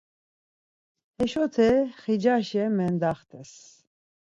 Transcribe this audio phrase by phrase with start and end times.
[1.17, 1.69] Heşote
[2.01, 3.51] xicaşa mendaxtes.